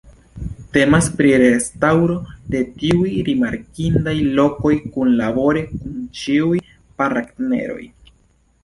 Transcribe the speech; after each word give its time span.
Temas 0.77 1.09
pri 1.19 1.33
restaŭro 1.43 2.15
de 2.55 2.63
tiuj 2.79 3.11
rimarkindaj 3.29 4.17
lokoj 4.41 4.73
kunlabore 4.97 5.65
kun 5.79 6.03
ĉiuj 6.23 6.61
partneroj. 7.03 7.81